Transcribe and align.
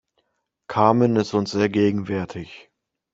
Carmen 0.67 1.15
ist 1.15 1.35
uns 1.35 1.51
sehr 1.51 1.69
gegenwärtig. 1.69 2.71